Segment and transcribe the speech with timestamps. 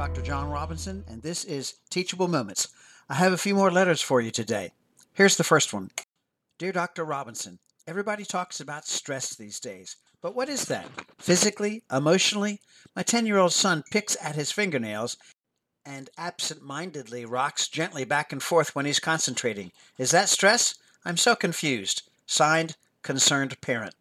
[0.00, 0.22] Dr.
[0.22, 2.68] Jon Robinson, and this is Teachable Moments.
[3.10, 4.72] I have a few more letters for you today.
[5.12, 5.90] Here's the first one
[6.58, 7.04] Dear Dr.
[7.04, 10.86] Robinson, everybody talks about stress these days, but what is that?
[11.18, 11.82] Physically?
[11.92, 12.60] Emotionally?
[12.96, 15.18] My 10 year old son picks at his fingernails
[15.84, 19.70] and absent mindedly rocks gently back and forth when he's concentrating.
[19.98, 20.76] Is that stress?
[21.04, 22.08] I'm so confused.
[22.24, 23.94] Signed, Concerned Parent.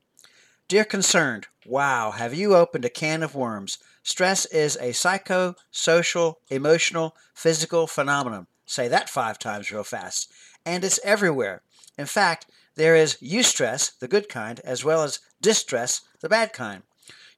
[0.70, 3.80] Dear Concerned, wow, have you opened a can of worms?
[4.04, 8.46] Stress is a psycho, social, emotional, physical phenomenon.
[8.68, 10.32] Say that five times real fast.
[10.64, 11.64] And it's everywhere.
[11.98, 12.46] In fact,
[12.76, 16.84] there is eustress, the good kind, as well as distress, the bad kind.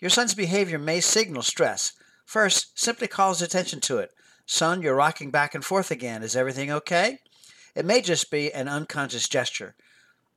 [0.02, 1.94] Your son's behavior may signal stress.
[2.26, 4.12] First, simply call his attention to it.
[4.46, 6.22] Son, you're rocking back and forth again.
[6.22, 7.20] Is everything okay?
[7.76, 9.76] It may just be an unconscious gesture.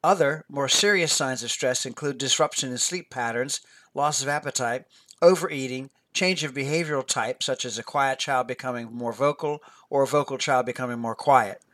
[0.04, 3.62] Other, more serious signs of stress include disruption in sleep patterns,
[3.94, 4.84] loss of appetite,
[5.22, 10.06] overeating, change of behavioral type, such as a quiet child becoming more vocal or a
[10.06, 11.64] vocal child becoming more quiet.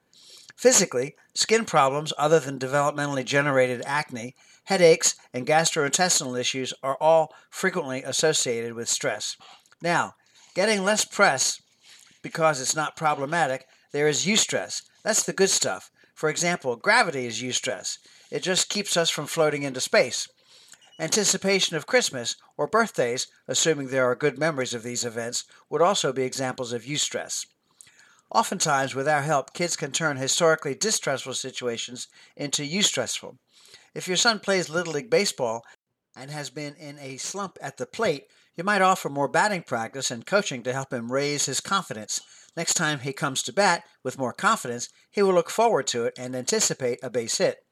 [0.55, 8.05] Physically, skin problems other than developmentally generated acne, headaches, and gastrointestinal issues are all frequently
[8.05, 9.37] associated with stress.
[9.83, 10.15] Now,
[10.55, 11.61] getting less press
[12.23, 14.83] because it's not problematic, there is eustress.
[15.03, 15.91] That's the good stuff.
[16.15, 17.97] For example, gravity is eustress.
[18.31, 20.29] It just keeps us from floating into space.
[20.99, 26.13] Anticipation of Christmas or birthdays, assuming there are good memories of these events, would also
[26.13, 27.47] be examples of eustress.
[28.31, 33.39] Oftentimes, with our help, kids can turn historically distressful situations into eustressful.
[33.95, 35.65] If your son plays Little League Baseball
[36.15, 40.11] and has been in a slump at the plate, you might offer more batting practice
[40.11, 42.21] and coaching to help him raise his confidence.
[42.57, 46.15] Next time he comes to bat with more confidence, he will look forward to it
[46.19, 47.65] and anticipate a base hit.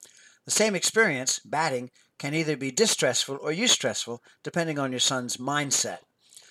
[0.49, 5.99] The same experience, batting, can either be distressful or eustressful depending on your son's mindset.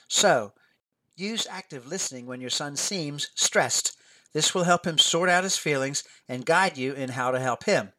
[0.08, 0.54] So,
[1.16, 3.98] use active listening when your son seems stressed.
[4.34, 7.64] This will help him sort out his feelings and guide you in how to help
[7.64, 7.92] him.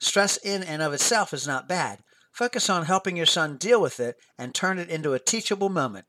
[0.00, 2.00] Stress in and of itself is not bad.
[2.32, 6.06] Focus on helping your son deal with it and turn it into a teachable moment.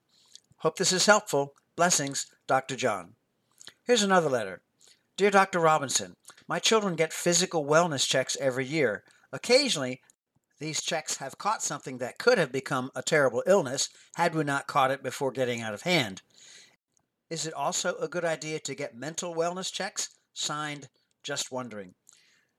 [0.61, 1.53] Hope this is helpful.
[1.75, 2.75] Blessings, Dr.
[2.75, 3.13] Jon.
[3.83, 4.63] Here's another letter.
[5.17, 5.59] Dear Dr.
[5.59, 6.15] Robinson,
[6.47, 9.03] my children get physical wellness checks every year.
[9.35, 9.99] Occasionally,
[10.59, 14.65] these checks have caught something that could have become a terrible illness had we not
[14.65, 16.21] caught it before getting out of hand.
[17.29, 20.07] Is it also a good idea to get mental wellness checks?
[20.33, 20.87] Signed,
[21.21, 21.95] Just Wondering.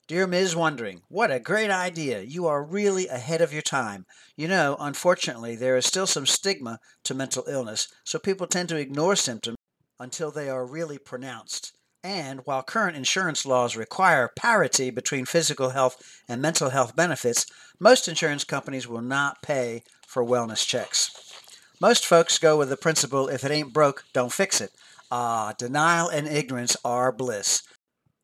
[0.06, 0.54] Dear Ms.
[0.54, 2.20] Wondering, what a great idea.
[2.20, 4.04] You are really ahead of your time.
[4.36, 8.76] You know, unfortunately, there is still some stigma to mental illness, so people tend to
[8.76, 9.56] ignore symptoms
[9.98, 11.75] until they are really pronounced.
[12.06, 17.46] And while current insurance laws require parity between physical health and mental health benefits,
[17.80, 21.10] most insurance companies will not pay for wellness checks.
[21.80, 24.70] Most folks go with the principle if it ain't broke, don't fix it.
[25.10, 27.64] Ah, denial and ignorance are bliss.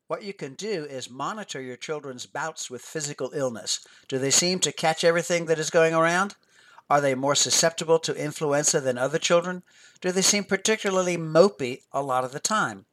[0.07, 3.85] What you can do is monitor your children's bouts with physical illness.
[4.07, 6.35] Do they seem to catch everything that is going around?
[6.89, 9.61] Are they more susceptible to influenza than other children?
[9.99, 12.85] Do they seem particularly mopey a lot of the time?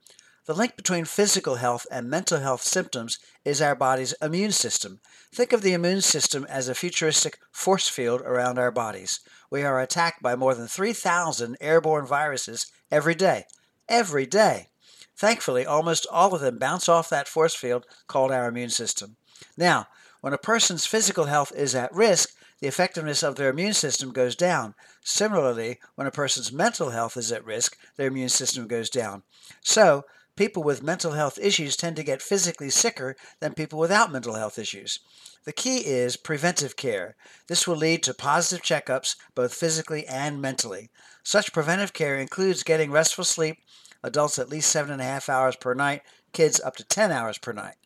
[0.47, 5.01] The link between physical health and mental health symptoms is our body's immune system.
[5.33, 9.21] Think of the immune system as a futuristic force field around our bodies.
[9.51, 13.45] We are attacked by more than 3,000 airborne viruses every day.
[13.89, 14.69] Every day.
[15.15, 19.17] Thankfully, almost all of them bounce off that force field called our immune system.
[19.57, 19.89] Now,
[20.23, 22.31] when a person's physical health is at risk,
[22.61, 24.75] the effectiveness of their immune system goes down.
[25.03, 29.23] Similarly, when a person's mental health is at risk, their immune system goes down.
[29.63, 30.05] So,
[30.41, 34.59] people with mental health issues tend to get physically sicker than people without mental health
[34.59, 34.99] issues.
[35.45, 37.15] The key is preventive care.
[37.47, 40.89] This will lead to positive checkups, both physically and mentally.
[41.23, 43.59] Such preventive care includes getting restful sleep,
[44.03, 46.01] adults at least seven and a half hours per night,
[46.33, 47.77] kids up to 10 hours per night.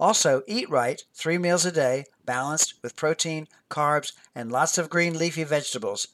[0.00, 5.18] Also, eat right, three meals a day, balanced with protein, carbs, and lots of green
[5.18, 6.08] leafy vegetables.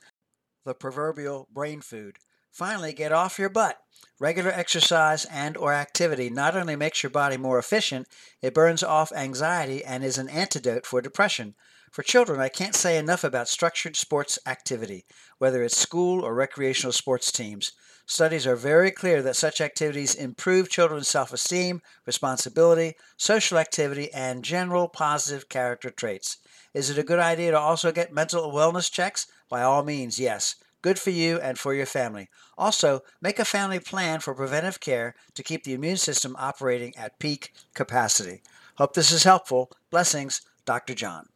[0.65, 2.17] The proverbial brain food.
[2.50, 3.84] Finally, get off your butt.
[4.20, 8.06] Regular exercise and or activity not only makes your body more efficient,
[8.40, 11.56] it burns off anxiety and is an antidote for depression.
[11.90, 15.05] For children, I can't say enough about structured sports activity,
[15.38, 17.72] whether it's school or recreational sports teams.
[18.06, 24.44] Studies are very clear that such activities improve children's self esteem, responsibility, social activity, and
[24.44, 26.38] general positive character traits.
[26.72, 29.26] Is it a good idea to also get mental wellness checks?
[29.49, 30.56] By all means, yes.
[30.85, 32.29] Good for you and for your family.
[32.59, 37.19] Also, make a family plan for preventive care to keep the immune system operating at
[37.19, 38.43] peak capacity.
[38.77, 39.73] Hope this is helpful.
[39.91, 40.95] Blessings, Dr.
[40.95, 41.31] Jon.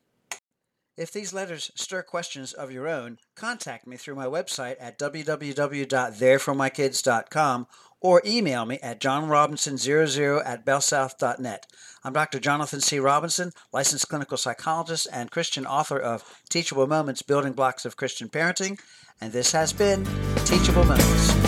[0.99, 7.67] If these letters stir questions of your own, contact me through my website at www.thereformykids.com
[8.01, 11.67] or email me at johnrobinson00 at bellsouth.net.
[12.03, 12.41] I'm Dr.
[12.41, 12.99] Jonathan C.
[12.99, 18.81] Robinson, licensed clinical psychologist and Christian author of Teachable Moments Building Blocks of Christian Parenting,
[19.21, 20.05] and this has been
[20.47, 21.48] Teachable Moments.